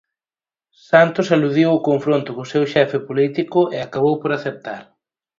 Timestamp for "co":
2.35-2.49